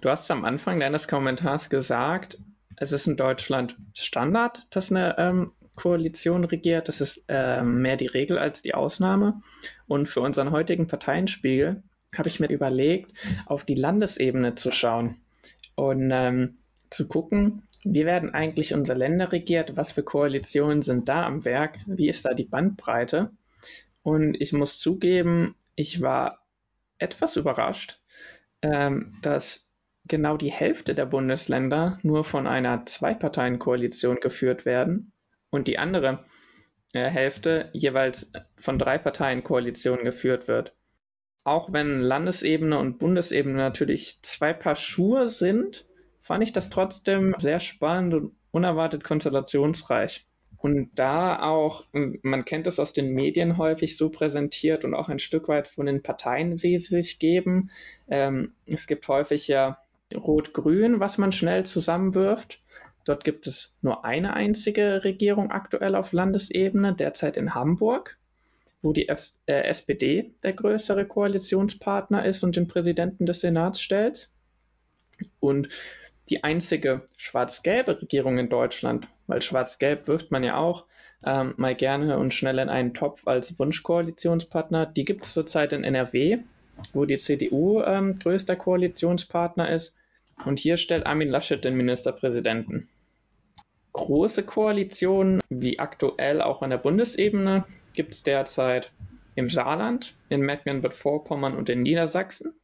Du 0.00 0.08
hast 0.08 0.30
am 0.30 0.44
Anfang 0.44 0.80
deines 0.80 1.08
Kommentars 1.08 1.68
gesagt, 1.68 2.38
es 2.76 2.92
ist 2.92 3.06
in 3.06 3.16
Deutschland 3.16 3.76
Standard, 3.94 4.66
dass 4.70 4.90
eine 4.90 5.16
ähm, 5.18 5.52
Koalition 5.74 6.44
regiert. 6.44 6.88
Das 6.88 7.00
ist 7.00 7.24
äh, 7.28 7.62
mehr 7.62 7.96
die 7.96 8.06
Regel 8.06 8.38
als 8.38 8.62
die 8.62 8.74
Ausnahme. 8.74 9.42
Und 9.86 10.08
für 10.08 10.20
unseren 10.20 10.50
heutigen 10.50 10.86
Parteienspiegel 10.86 11.82
habe 12.16 12.28
ich 12.28 12.40
mir 12.40 12.48
überlegt, 12.48 13.12
auf 13.46 13.64
die 13.64 13.74
Landesebene 13.74 14.54
zu 14.54 14.70
schauen 14.70 15.16
und 15.74 16.10
ähm, 16.12 16.58
zu 16.90 17.08
gucken, 17.08 17.62
wie 17.84 18.04
werden 18.04 18.34
eigentlich 18.34 18.74
unsere 18.74 18.98
Länder 18.98 19.32
regiert, 19.32 19.76
was 19.76 19.92
für 19.92 20.02
Koalitionen 20.02 20.82
sind 20.82 21.08
da 21.08 21.24
am 21.26 21.44
Werk, 21.44 21.78
wie 21.86 22.08
ist 22.08 22.24
da 22.24 22.34
die 22.34 22.44
Bandbreite. 22.44 23.30
Und 24.02 24.40
ich 24.40 24.52
muss 24.52 24.78
zugeben, 24.78 25.54
ich 25.76 26.00
war 26.00 26.44
etwas 26.98 27.36
überrascht, 27.36 28.00
ähm, 28.62 29.16
dass 29.22 29.68
genau 30.06 30.36
die 30.36 30.50
Hälfte 30.50 30.94
der 30.94 31.06
Bundesländer 31.06 31.98
nur 32.02 32.24
von 32.24 32.46
einer 32.46 32.84
Zwei-Parteien-Koalition 32.84 34.16
geführt 34.16 34.64
werden 34.64 35.12
und 35.50 35.68
die 35.68 35.78
andere 35.78 36.24
äh, 36.92 37.08
Hälfte 37.08 37.70
jeweils 37.72 38.32
von 38.58 38.78
drei 38.78 38.98
Parteien-Koalitionen 38.98 40.04
geführt 40.04 40.48
wird. 40.48 40.74
Auch 41.50 41.72
wenn 41.72 41.98
Landesebene 42.00 42.78
und 42.78 43.00
Bundesebene 43.00 43.56
natürlich 43.56 44.22
zwei 44.22 44.52
Paar 44.52 44.76
Schuhe 44.76 45.26
sind, 45.26 45.84
fand 46.22 46.44
ich 46.44 46.52
das 46.52 46.70
trotzdem 46.70 47.34
sehr 47.38 47.58
spannend 47.58 48.14
und 48.14 48.36
unerwartet 48.52 49.02
konstellationsreich. 49.02 50.28
Und 50.58 50.90
da 50.94 51.42
auch, 51.42 51.86
man 51.92 52.44
kennt 52.44 52.68
es 52.68 52.78
aus 52.78 52.92
den 52.92 53.14
Medien 53.14 53.58
häufig 53.58 53.96
so 53.96 54.10
präsentiert 54.10 54.84
und 54.84 54.94
auch 54.94 55.08
ein 55.08 55.18
Stück 55.18 55.48
weit 55.48 55.66
von 55.66 55.86
den 55.86 56.04
Parteien, 56.04 56.62
wie 56.62 56.78
sie 56.78 57.02
sich 57.02 57.18
geben. 57.18 57.72
Ähm, 58.06 58.52
es 58.66 58.86
gibt 58.86 59.08
häufig 59.08 59.48
ja 59.48 59.78
Rot-Grün, 60.14 61.00
was 61.00 61.18
man 61.18 61.32
schnell 61.32 61.66
zusammenwirft. 61.66 62.62
Dort 63.04 63.24
gibt 63.24 63.48
es 63.48 63.76
nur 63.82 64.04
eine 64.04 64.34
einzige 64.34 65.02
Regierung 65.02 65.50
aktuell 65.50 65.96
auf 65.96 66.12
Landesebene, 66.12 66.94
derzeit 66.94 67.36
in 67.36 67.56
Hamburg, 67.56 68.20
wo 68.82 68.92
die 68.92 69.08
F 69.08 69.32
äh, 69.46 69.62
SPD 69.62 70.32
der 70.42 70.52
größere 70.52 71.06
Koalitionspartner 71.06 72.24
ist 72.24 72.42
und 72.42 72.56
den 72.56 72.68
Präsidenten 72.68 73.26
des 73.26 73.40
Senats 73.40 73.80
stellt. 73.80 74.30
Und 75.38 75.68
die 76.30 76.44
einzige 76.44 77.08
schwarz-gelbe 77.16 78.00
Regierung 78.00 78.38
in 78.38 78.48
Deutschland, 78.48 79.08
weil 79.26 79.42
schwarz-gelb 79.42 80.06
wirft 80.06 80.30
man 80.30 80.44
ja 80.44 80.56
auch 80.56 80.86
ähm, 81.26 81.54
mal 81.56 81.74
gerne 81.74 82.18
und 82.18 82.32
schnell 82.32 82.58
in 82.58 82.68
einen 82.68 82.94
Topf 82.94 83.26
als 83.26 83.58
Wunschkoalitionspartner, 83.58 84.86
die 84.86 85.04
gibt 85.04 85.26
es 85.26 85.32
zurzeit 85.32 85.72
in 85.72 85.84
NRW, 85.84 86.38
wo 86.92 87.04
die 87.04 87.18
CDU 87.18 87.82
ähm, 87.82 88.18
größter 88.18 88.56
Koalitionspartner 88.56 89.70
ist 89.70 89.94
und 90.44 90.58
hier 90.58 90.76
stellt 90.76 91.04
Armin 91.04 91.28
Laschet 91.28 91.62
den 91.62 91.76
Ministerpräsidenten. 91.76 92.88
Große 93.92 94.44
Koalitionen, 94.44 95.42
wie 95.50 95.80
aktuell 95.80 96.40
auch 96.40 96.62
an 96.62 96.70
der 96.70 96.78
Bundesebene, 96.78 97.64
gibt 97.94 98.14
es 98.14 98.22
derzeit 98.22 98.92
im 99.34 99.48
Saarland, 99.48 100.14
in 100.28 100.40
Mecklenburg-Vorpommern 100.40 101.56
und 101.56 101.68
in 101.68 101.82
Niedersachsen. 101.82 102.54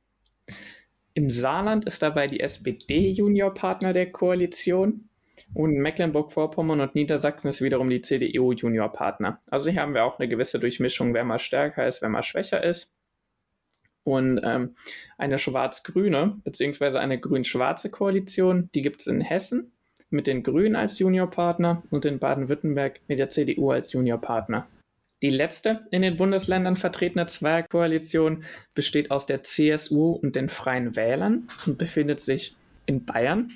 Im 1.14 1.30
Saarland 1.30 1.86
ist 1.86 2.02
dabei 2.02 2.26
die 2.26 2.40
SPD 2.40 3.08
Juniorpartner 3.10 3.92
der 3.92 4.12
Koalition 4.12 5.08
und 5.54 5.74
Mecklenburg-Vorpommern 5.78 6.80
und 6.80 6.94
Niedersachsen 6.94 7.48
ist 7.48 7.62
wiederum 7.62 7.88
die 7.90 8.02
CDU 8.02 8.52
Juniorpartner. 8.52 9.40
Also 9.50 9.70
hier 9.70 9.80
haben 9.80 9.94
wir 9.94 10.04
auch 10.04 10.18
eine 10.18 10.28
gewisse 10.28 10.58
Durchmischung, 10.58 11.14
wer 11.14 11.24
mal 11.24 11.38
stärker 11.38 11.86
ist, 11.86 12.02
wer 12.02 12.08
mal 12.08 12.22
schwächer 12.22 12.62
ist. 12.62 12.92
Und 14.04 14.40
ähm, 14.44 14.76
eine 15.18 15.38
schwarz-grüne 15.38 16.40
beziehungsweise 16.44 17.00
eine 17.00 17.18
grün-schwarze 17.18 17.90
Koalition, 17.90 18.70
die 18.74 18.82
gibt 18.82 19.00
es 19.00 19.06
in 19.06 19.20
Hessen 19.20 19.72
mit 20.10 20.26
den 20.26 20.42
Grünen 20.42 20.76
als 20.76 20.98
Juniorpartner 20.98 21.82
und 21.90 22.04
in 22.04 22.18
Baden-Württemberg 22.18 23.00
mit 23.08 23.18
der 23.18 23.30
CDU 23.30 23.72
als 23.72 23.92
Juniorpartner. 23.92 24.68
Die 25.26 25.30
letzte 25.30 25.80
in 25.90 26.02
den 26.02 26.16
Bundesländern 26.16 26.76
vertretene 26.76 27.26
Zweierkoalition 27.26 28.44
besteht 28.76 29.10
aus 29.10 29.26
der 29.26 29.42
CSU 29.42 30.12
und 30.12 30.36
den 30.36 30.48
Freien 30.48 30.94
Wählern 30.94 31.48
und 31.66 31.78
befindet 31.78 32.20
sich 32.20 32.54
in 32.86 33.04
Bayern. 33.04 33.50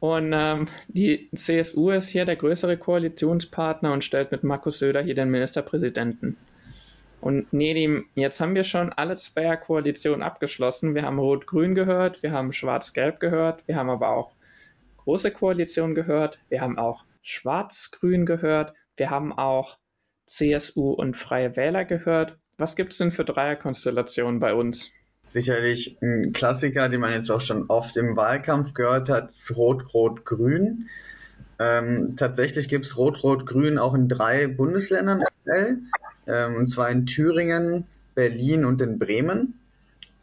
Und 0.00 0.34
ähm, 0.34 0.68
die 0.88 1.30
CSU 1.34 1.88
ist 1.88 2.10
hier 2.10 2.26
der 2.26 2.36
größere 2.36 2.76
Koalitionspartner 2.76 3.90
und 3.94 4.04
stellt 4.04 4.32
mit 4.32 4.44
Markus 4.44 4.80
Söder 4.80 5.00
hier 5.00 5.14
den 5.14 5.30
Ministerpräsidenten. 5.30 6.36
Und 7.22 7.50
Nedim, 7.54 8.04
jetzt 8.14 8.38
haben 8.42 8.54
wir 8.54 8.64
schon 8.64 8.92
alle 8.92 9.16
Zweierkoalitionen 9.16 10.22
abgeschlossen. 10.22 10.94
Wir 10.94 11.04
haben 11.04 11.18
Rot-Grün 11.18 11.74
gehört, 11.74 12.22
wir 12.22 12.32
haben 12.32 12.52
Schwarz-Gelb 12.52 13.18
gehört, 13.18 13.66
wir 13.66 13.76
haben 13.76 13.88
aber 13.88 14.10
auch 14.10 14.32
Große 14.98 15.30
Koalition 15.30 15.94
gehört, 15.94 16.38
wir 16.50 16.60
haben 16.60 16.78
auch 16.78 17.02
Schwarz-Grün 17.22 18.26
gehört, 18.26 18.74
wir 18.98 19.08
haben 19.08 19.32
auch 19.32 19.78
CSU 20.26 20.90
und 20.90 21.16
Freie 21.16 21.56
Wähler 21.56 21.84
gehört. 21.84 22.38
Was 22.56 22.76
gibt 22.76 22.92
es 22.92 22.98
denn 22.98 23.10
für 23.10 23.24
Dreierkonstellationen 23.24 24.40
bei 24.40 24.54
uns? 24.54 24.90
Sicherlich 25.26 25.98
ein 26.02 26.32
Klassiker, 26.32 26.88
den 26.88 27.00
man 27.00 27.12
jetzt 27.12 27.30
auch 27.30 27.40
schon 27.40 27.64
oft 27.68 27.96
im 27.96 28.16
Wahlkampf 28.16 28.74
gehört 28.74 29.08
hat, 29.08 29.32
Rot-Rot-Grün. 29.56 30.88
Ähm, 31.58 32.14
tatsächlich 32.16 32.68
gibt 32.68 32.84
es 32.84 32.96
Rot-Rot-Grün 32.96 33.78
auch 33.78 33.94
in 33.94 34.08
drei 34.08 34.46
Bundesländern 34.46 35.22
aktuell, 35.22 35.78
ähm, 36.26 36.56
und 36.56 36.68
zwar 36.68 36.90
in 36.90 37.06
Thüringen, 37.06 37.86
Berlin 38.14 38.64
und 38.64 38.82
in 38.82 38.98
Bremen. 38.98 39.58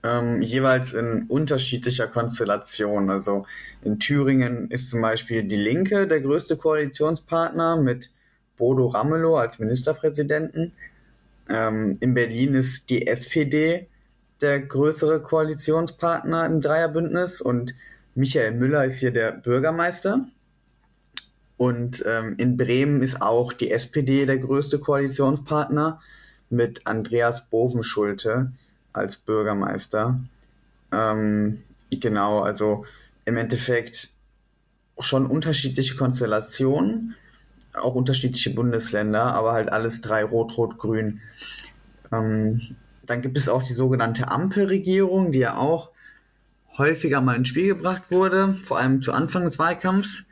Ähm, 0.03 0.41
jeweils 0.41 0.93
in 0.93 1.25
unterschiedlicher 1.27 2.07
Konstellation. 2.07 3.09
Also 3.09 3.45
in 3.83 3.99
Thüringen 3.99 4.71
ist 4.71 4.89
zum 4.89 5.01
Beispiel 5.01 5.43
die 5.43 5.57
Linke 5.57 6.07
der 6.07 6.21
größte 6.21 6.57
Koalitionspartner 6.57 7.77
mit 7.77 8.09
Bodo 8.61 8.85
Ramelow 8.85 9.37
als 9.37 9.57
Ministerpräsidenten. 9.57 10.71
Ähm, 11.49 11.97
in 11.99 12.13
Berlin 12.13 12.53
ist 12.53 12.91
die 12.91 13.07
SPD 13.07 13.87
der 14.39 14.59
größere 14.59 15.19
Koalitionspartner 15.19 16.45
im 16.45 16.61
Dreierbündnis 16.61 17.41
und 17.41 17.73
Michael 18.13 18.51
Müller 18.51 18.85
ist 18.85 18.99
hier 18.99 19.11
der 19.11 19.31
Bürgermeister. 19.31 20.27
Und 21.57 22.03
ähm, 22.07 22.35
in 22.37 22.55
Bremen 22.55 23.01
ist 23.01 23.19
auch 23.19 23.51
die 23.51 23.71
SPD 23.71 24.27
der 24.27 24.37
größte 24.37 24.77
Koalitionspartner 24.77 25.99
mit 26.51 26.85
Andreas 26.85 27.49
Bovenschulte 27.49 28.51
als 28.93 29.15
Bürgermeister. 29.15 30.19
Ähm, 30.91 31.63
genau, 31.89 32.41
also 32.41 32.85
im 33.25 33.37
Endeffekt 33.37 34.09
schon 34.99 35.25
unterschiedliche 35.25 35.95
Konstellationen, 35.95 37.15
auch 37.73 37.95
unterschiedliche 37.95 38.51
Bundesländer, 38.51 39.33
aber 39.33 39.53
halt 39.53 39.71
alles 39.71 40.01
drei 40.01 40.23
Rot-Rot-Grün. 40.23 41.21
Ähm, 42.11 42.61
dann 43.05 43.21
gibt 43.21 43.37
es 43.37 43.49
auch 43.49 43.63
die 43.63 43.73
sogenannte 43.73 44.29
Ampelregierung, 44.29 45.31
die 45.31 45.39
ja 45.39 45.57
auch 45.57 45.91
häufiger 46.77 47.21
mal 47.21 47.35
ins 47.35 47.49
Spiel 47.49 47.67
gebracht 47.67 48.11
wurde, 48.11 48.55
vor 48.63 48.79
allem 48.79 49.01
zu 49.01 49.13
Anfang 49.13 49.43
des 49.43 49.59
Wahlkampfs. 49.59 50.25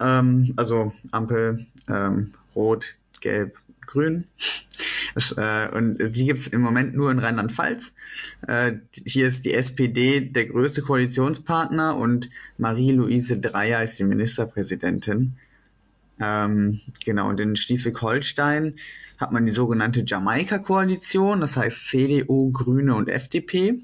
Ähm, 0.00 0.52
also 0.56 0.92
Ampel, 1.12 1.66
ähm, 1.88 2.32
Rot, 2.54 2.96
Gelb, 3.20 3.58
Grün. 3.86 4.24
Das, 5.14 5.32
äh, 5.32 5.68
und 5.72 5.98
die 5.98 6.26
gibt 6.26 6.40
es 6.40 6.46
im 6.48 6.60
Moment 6.60 6.94
nur 6.94 7.10
in 7.10 7.18
Rheinland-Pfalz. 7.18 7.92
Äh, 8.46 8.74
hier 9.06 9.28
ist 9.28 9.44
die 9.44 9.54
SPD 9.54 10.20
der 10.20 10.46
größte 10.46 10.82
Koalitionspartner 10.82 11.96
und 11.96 12.28
Marie-Louise 12.58 13.38
Dreyer 13.38 13.82
ist 13.82 13.98
die 13.98 14.04
Ministerpräsidentin. 14.04 15.38
Ähm, 16.18 16.80
genau, 17.04 17.28
und 17.28 17.40
in 17.40 17.56
Schleswig-Holstein 17.56 18.74
hat 19.18 19.32
man 19.32 19.46
die 19.46 19.52
sogenannte 19.52 20.04
Jamaika-Koalition, 20.06 21.40
das 21.40 21.56
heißt 21.56 21.88
CDU, 21.88 22.52
Grüne 22.52 22.94
und 22.94 23.08
FDP, 23.08 23.82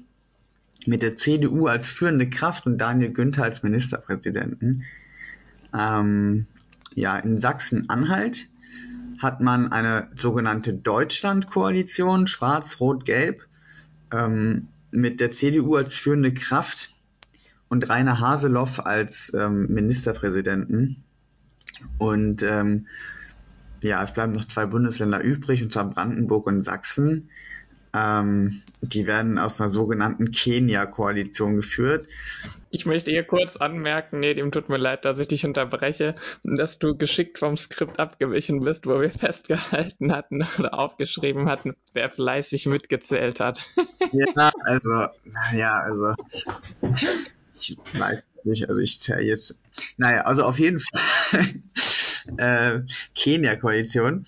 mit 0.85 1.01
der 1.01 1.15
CDU 1.15 1.67
als 1.67 1.89
führende 1.89 2.29
Kraft 2.29 2.65
und 2.65 2.77
Daniel 2.77 3.13
Günther 3.13 3.43
als 3.43 3.63
Ministerpräsidenten. 3.63 4.83
Ähm, 5.77 6.47
ja, 6.93 7.17
in 7.17 7.39
Sachsen-Anhalt 7.39 8.47
hat 9.19 9.41
man 9.41 9.71
eine 9.71 10.09
sogenannte 10.15 10.73
Deutschland-Koalition, 10.73 12.27
schwarz, 12.27 12.79
rot, 12.79 13.05
gelb, 13.05 13.47
ähm, 14.11 14.67
mit 14.91 15.19
der 15.19 15.31
CDU 15.31 15.75
als 15.75 15.95
führende 15.95 16.33
Kraft 16.33 16.91
und 17.69 17.89
Rainer 17.89 18.19
Haseloff 18.19 18.79
als 18.85 19.33
ähm, 19.33 19.67
Ministerpräsidenten. 19.67 21.02
Und 21.97 22.43
ähm, 22.43 22.87
ja, 23.83 24.03
es 24.03 24.13
bleiben 24.13 24.33
noch 24.33 24.45
zwei 24.45 24.65
Bundesländer 24.65 25.19
übrig, 25.21 25.61
und 25.63 25.73
zwar 25.73 25.89
Brandenburg 25.89 26.47
und 26.47 26.63
Sachsen. 26.63 27.29
Ähm, 27.95 28.63
die 28.81 29.05
werden 29.05 29.37
aus 29.37 29.61
einer 29.61 29.69
sogenannten 29.69 30.31
Kenia-Koalition 30.31 31.55
geführt. 31.55 32.07
Ich 32.71 32.87
möchte 32.87 33.11
hier 33.11 33.23
kurz 33.23 33.55
anmerken, 33.55 34.19
nee, 34.19 34.33
dem 34.33 34.51
tut 34.51 34.67
mir 34.67 34.77
leid, 34.77 35.05
dass 35.05 35.19
ich 35.19 35.27
dich 35.27 35.45
unterbreche, 35.45 36.15
dass 36.43 36.79
du 36.79 36.97
geschickt 36.97 37.37
vom 37.37 37.55
Skript 37.55 37.99
abgewichen 37.99 38.61
bist, 38.61 38.87
wo 38.87 38.99
wir 38.99 39.11
festgehalten 39.11 40.11
hatten 40.11 40.47
oder 40.57 40.73
aufgeschrieben 40.73 41.47
hatten, 41.47 41.75
wer 41.93 42.09
fleißig 42.09 42.65
mitgezählt 42.65 43.39
hat. 43.39 43.67
ja, 44.11 44.51
also, 44.65 45.05
naja, 45.23 45.77
also, 45.77 46.15
ich 47.55 47.77
weiß 47.93 48.23
es 48.35 48.45
nicht, 48.45 48.69
also 48.69 48.79
ich 48.79 48.99
zähle 48.99 49.21
jetzt, 49.21 49.55
naja, 49.97 50.21
also 50.21 50.43
auf 50.43 50.59
jeden 50.59 50.79
Fall 50.79 51.45
äh, 52.37 52.81
Kenia-Koalition. 53.15 54.25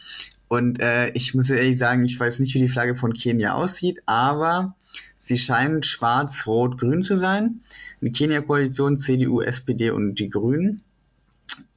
Und 0.47 0.79
äh, 0.79 1.09
ich 1.09 1.33
muss 1.33 1.49
ehrlich 1.49 1.79
sagen, 1.79 2.05
ich 2.05 2.19
weiß 2.19 2.39
nicht, 2.39 2.53
wie 2.53 2.59
die 2.59 2.67
Flagge 2.67 2.95
von 2.95 3.13
Kenia 3.13 3.53
aussieht, 3.53 4.01
aber 4.05 4.75
sie 5.19 5.37
scheint 5.37 5.85
schwarz-rot-grün 5.85 7.03
zu 7.03 7.17
sein. 7.17 7.61
Eine 8.01 8.11
Kenia-Koalition, 8.11 8.99
CDU, 8.99 9.41
SPD 9.41 9.89
und 9.89 10.15
die 10.15 10.29
Grünen. 10.29 10.81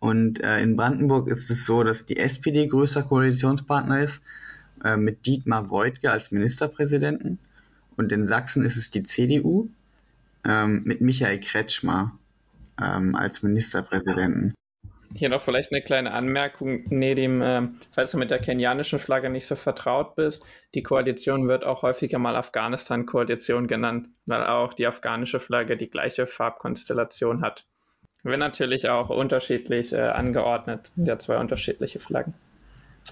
Und 0.01 0.43
äh, 0.43 0.61
in 0.61 0.77
Brandenburg 0.77 1.29
ist 1.29 1.51
es 1.51 1.65
so, 1.65 1.83
dass 1.83 2.05
die 2.05 2.19
SPD 2.19 2.67
größter 2.67 3.03
Koalitionspartner 3.03 4.03
ist, 4.03 4.23
äh, 4.85 4.97
mit 4.97 5.27
Dietmar 5.27 5.71
Woidke 5.71 6.11
als 6.11 6.31
Ministerpräsidenten. 6.31 7.39
Und 7.97 8.13
in 8.13 8.27
Sachsen 8.27 8.65
ist 8.65 8.77
es 8.77 8.91
die 8.91 9.03
CDU 9.03 9.71
ähm, 10.47 10.83
mit 10.85 11.01
Michael 11.01 11.41
Kretschmer 11.41 12.19
ähm, 12.81 13.15
als 13.15 13.43
Ministerpräsidenten. 13.43 14.55
Hier 15.15 15.31
noch 15.31 15.43
vielleicht 15.43 15.73
eine 15.73 15.81
kleine 15.81 16.13
Anmerkung, 16.13 16.85
Nedim, 16.91 17.41
äh, 17.41 17.69
falls 17.93 18.11
du 18.11 18.19
mit 18.19 18.31
der 18.31 18.41
kenianischen 18.41 18.99
Flagge 18.99 19.31
nicht 19.31 19.47
so 19.47 19.57
vertraut 19.57 20.17
bist, 20.17 20.43
die 20.75 20.83
Koalition 20.83 21.49
wird 21.49 21.65
auch 21.65 21.83
häufiger 21.83 22.19
mal 22.19 22.37
Afghanistan-Koalition 22.37 23.69
genannt, 23.69 24.09
weil 24.27 24.45
auch 24.45 24.75
die 24.75 24.87
afghanische 24.87 25.41
Flagge 25.41 25.79
die 25.79 25.89
gleiche 25.89 26.27
Farbkonstellation 26.27 27.41
hat. 27.41 27.65
Wird 28.23 28.39
natürlich 28.39 28.89
auch 28.91 29.09
unterschiedlich 29.09 29.93
äh, 29.93 30.01
angeordnet, 30.01 30.89
sind 30.89 31.07
ja 31.07 31.19
zwei 31.19 31.39
unterschiedliche 31.39 32.01
Flaggen. 32.01 32.35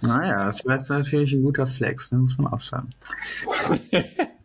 Naja, 0.02 0.44
das 0.44 0.66
wäre 0.66 0.76
jetzt 0.76 0.90
natürlich 0.90 1.32
ein 1.32 1.42
guter 1.42 1.66
Flex, 1.66 2.12
ne, 2.12 2.18
muss 2.18 2.36
man 2.36 2.52
auch 2.52 2.60
sagen. 2.60 2.90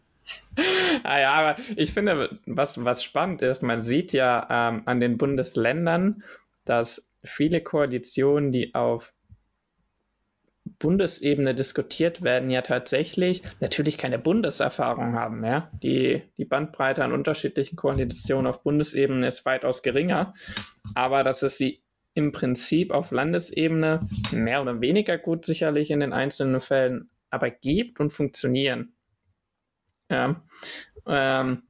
ah 1.04 1.20
ja, 1.20 1.34
aber 1.34 1.56
ich 1.76 1.94
finde, 1.94 2.40
was, 2.46 2.84
was 2.84 3.04
spannend 3.04 3.42
ist, 3.42 3.62
man 3.62 3.82
sieht 3.82 4.14
ja 4.14 4.48
ähm, 4.50 4.84
an 4.86 5.00
den 5.00 5.18
Bundesländern, 5.18 6.24
dass 6.66 7.10
viele 7.24 7.62
Koalitionen, 7.62 8.52
die 8.52 8.74
auf 8.76 9.14
Bundesebene 10.80 11.54
diskutiert 11.56 12.22
werden, 12.24 12.50
ja 12.50 12.62
tatsächlich 12.62 13.44
natürlich 13.60 13.98
keine 13.98 14.20
Bundeserfahrung 14.20 15.14
haben. 15.14 15.44
Ja? 15.44 15.72
Die, 15.84 16.24
die 16.38 16.46
Bandbreite 16.46 17.04
an 17.04 17.14
unterschiedlichen 17.14 17.76
Koalitionen 17.76 18.48
auf 18.48 18.64
Bundesebene 18.64 19.28
ist 19.28 19.46
weitaus 19.46 19.84
geringer, 19.84 20.34
aber 20.96 21.24
dass 21.24 21.44
es 21.44 21.58
sie 21.58 21.82
im 22.14 22.32
Prinzip 22.32 22.92
auf 22.92 23.12
Landesebene 23.12 24.00
mehr 24.32 24.62
oder 24.62 24.82
weniger 24.82 25.18
gut 25.18 25.46
sicherlich 25.46 25.92
in 25.92 26.02
den 26.02 26.14
einzelnen 26.14 26.62
Fällen 26.62 27.10
aber 27.30 27.50
gibt 27.50 28.00
und 28.00 28.12
funktionieren. 28.12 28.94
Ja. 30.10 30.44
Ähm, 31.08 31.64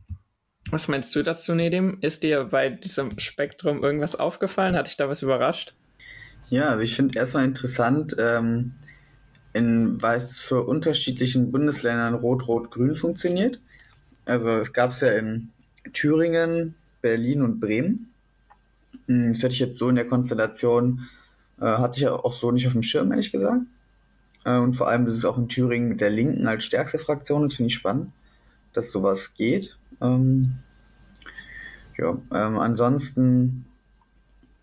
was 0.70 0.88
meinst 0.88 1.16
du 1.16 1.24
dazu, 1.24 1.54
Nedim? 1.54 1.98
Ist 2.02 2.24
dir 2.24 2.46
bei 2.46 2.70
diesem 2.70 3.20
Spektrum 3.20 3.84
irgendwas 3.84 4.16
aufgefallen? 4.16 4.76
Hat 4.76 4.88
dich 4.88 4.98
da 4.98 5.10
was 5.10 5.22
überrascht? 5.22 5.74
Ja, 6.50 6.70
also 6.70 6.84
ich 6.84 6.96
finde 6.96 7.20
erstmal 7.20 7.46
interessant, 7.46 8.16
ähm, 8.20 8.74
in 9.54 10.02
was 10.02 10.40
für 10.40 10.64
unterschiedlichen 10.64 11.52
Bundesländern 11.52 12.14
Rot-Rot-Grün 12.14 12.96
funktioniert. 12.96 13.60
Also 14.26 14.50
es 14.50 14.74
gab 14.74 14.92
es 14.92 15.02
ja 15.02 15.12
in 15.12 15.50
Thüringen, 15.94 16.76
Berlin 17.02 17.42
und 17.42 17.60
Bremen. 17.60 18.14
Hm, 19.08 19.34
das 19.34 19.44
hätte 19.44 19.54
ich 19.54 19.60
jetzt 19.60 19.78
so 19.78 19.90
in 19.90 19.96
der 19.96 20.08
Konstellation, 20.08 21.10
äh, 21.60 21.66
hatte 21.66 21.98
ich 21.98 22.04
ja 22.04 22.14
auch 22.14 22.34
so 22.34 22.52
nicht 22.52 22.68
auf 22.68 22.74
dem 22.74 22.84
Schirm, 22.84 23.12
ehrlich 23.12 23.32
gesagt. 23.32 23.62
Äh, 24.46 24.58
und 24.58 24.76
vor 24.76 24.88
allem, 24.88 25.06
dass 25.06 25.16
es 25.16 25.26
auch 25.26 25.38
in 25.38 25.50
Thüringen 25.50 25.90
mit 25.90 26.02
der 26.02 26.10
Linken 26.10 26.48
als 26.48 26.64
stärkste 26.64 27.00
Fraktion 27.00 27.46
ist, 27.46 27.56
finde 27.56 27.68
ich 27.68 27.76
spannend, 27.76 28.12
dass 28.74 28.92
sowas 28.92 29.34
geht. 29.34 29.78
Ähm, 30.02 30.60
ja, 31.98 32.18
ähm, 32.34 32.58
ansonsten 32.58 33.66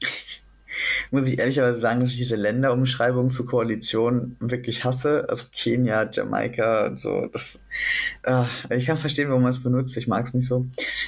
muss 1.10 1.26
ich 1.26 1.38
ehrlicherweise 1.38 1.80
sagen, 1.80 2.00
dass 2.00 2.10
ich 2.10 2.18
diese 2.18 2.36
Länderumschreibung 2.36 3.30
für 3.30 3.44
Koalitionen 3.44 4.36
wirklich 4.40 4.84
hasse. 4.84 5.26
Also 5.28 5.44
Kenia, 5.52 6.08
Jamaika 6.10 6.86
und 6.86 7.00
so. 7.00 7.28
Das, 7.32 7.60
äh, 8.24 8.76
ich 8.76 8.86
kann 8.86 8.96
verstehen, 8.96 9.28
warum 9.28 9.42
man 9.42 9.52
es 9.52 9.62
benutzt. 9.62 9.96
Ich 9.96 10.08
mag 10.08 10.26
es 10.26 10.34
nicht 10.34 10.46
so. 10.46 10.66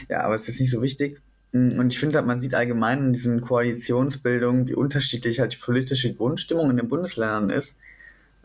Ja, 0.09 0.23
aber 0.23 0.35
es 0.35 0.49
ist 0.49 0.61
nicht 0.61 0.71
so 0.71 0.83
wichtig. 0.83 1.21
Und 1.53 1.93
ich 1.93 1.99
finde, 1.99 2.23
man 2.23 2.41
sieht 2.41 2.55
allgemein 2.55 3.07
in 3.07 3.13
diesen 3.13 3.41
Koalitionsbildungen, 3.41 4.69
wie 4.69 4.75
unterschiedlich 4.75 5.41
halt 5.41 5.55
die 5.55 5.59
politische 5.59 6.15
Grundstimmung 6.15 6.71
in 6.71 6.77
den 6.77 6.89
Bundesländern 6.89 7.51
ist. 7.51 7.75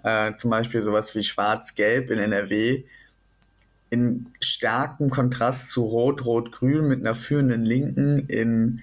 Äh, 0.03 0.33
zum 0.35 0.49
Beispiel 0.49 0.81
sowas 0.81 1.13
wie 1.13 1.23
Schwarz-Gelb 1.23 2.09
in 2.09 2.17
NRW 2.17 2.83
in 3.95 4.27
starkem 4.41 5.09
Kontrast 5.09 5.69
zu 5.69 5.85
Rot-Rot-Grün 5.85 6.85
mit 6.85 6.99
einer 6.99 7.15
führenden 7.15 7.63
Linken 7.63 8.27
in 8.27 8.81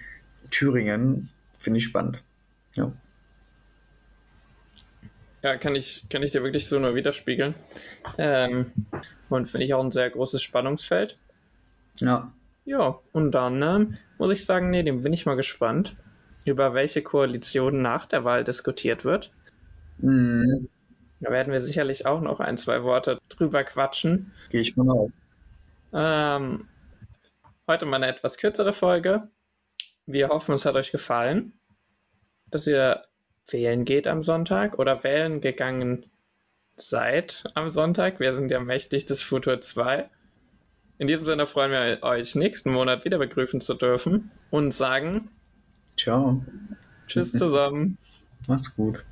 Thüringen. 0.50 1.28
Finde 1.58 1.78
ich 1.78 1.84
spannend. 1.84 2.22
Ja. 2.74 2.92
Ja, 5.42 5.58
kann 5.58 5.74
ich, 5.74 6.06
kann 6.08 6.22
ich 6.22 6.32
dir 6.32 6.42
wirklich 6.42 6.66
so 6.66 6.78
nur 6.78 6.94
widerspiegeln. 6.94 7.54
Ähm, 8.16 8.72
und 9.28 9.50
finde 9.50 9.66
ich 9.66 9.74
auch 9.74 9.84
ein 9.84 9.90
sehr 9.90 10.08
großes 10.08 10.40
Spannungsfeld. 10.42 11.18
Ja. 12.00 12.32
Ja, 12.64 12.98
und 13.12 13.32
dann 13.32 13.60
ähm, 13.60 13.98
muss 14.16 14.32
ich 14.32 14.46
sagen, 14.46 14.70
nee, 14.70 14.82
dem 14.82 15.02
bin 15.02 15.12
ich 15.12 15.26
mal 15.26 15.34
gespannt, 15.34 15.94
über 16.46 16.72
welche 16.72 17.02
Koalition 17.02 17.82
nach 17.82 18.06
der 18.06 18.24
Wahl 18.24 18.44
diskutiert 18.44 19.04
wird. 19.04 19.30
Mhm. 19.98 20.68
Da 21.22 21.30
werden 21.30 21.52
wir 21.52 21.60
sicherlich 21.60 22.04
auch 22.04 22.20
noch 22.20 22.40
ein, 22.40 22.56
zwei 22.56 22.82
Worte 22.82 23.20
drüber 23.28 23.62
quatschen. 23.62 24.32
Gehe 24.50 24.60
ich 24.60 24.74
von 24.74 24.90
aus. 24.90 25.18
Ähm, 25.92 26.68
heute 27.68 27.86
mal 27.86 27.96
eine 27.96 28.08
etwas 28.08 28.38
kürzere 28.38 28.72
Folge. 28.72 29.28
Wir 30.04 30.28
hoffen, 30.28 30.52
es 30.52 30.64
hat 30.64 30.74
euch 30.74 30.90
gefallen, 30.90 31.52
dass 32.50 32.66
ihr 32.66 33.04
wählen 33.48 33.84
geht 33.84 34.08
am 34.08 34.22
Sonntag 34.22 34.80
oder 34.80 35.04
wählen 35.04 35.40
gegangen 35.40 36.06
seid 36.76 37.44
am 37.54 37.70
Sonntag. 37.70 38.18
Wir 38.18 38.32
sind 38.32 38.50
ja 38.50 38.58
mächtig 38.58 39.06
des 39.06 39.22
Futur 39.22 39.60
2. 39.60 40.10
In 40.98 41.06
diesem 41.06 41.24
Sinne 41.24 41.46
freuen 41.46 41.70
wir 41.70 42.02
euch 42.02 42.34
nächsten 42.34 42.72
Monat 42.72 43.04
wieder 43.04 43.18
begrüßen 43.18 43.60
zu 43.60 43.74
dürfen 43.74 44.32
und 44.50 44.72
sagen 44.72 45.30
Ciao. 45.96 46.44
Tschüss 47.06 47.32
zusammen. 47.32 47.96
Macht's 48.48 48.74
gut. 48.74 49.04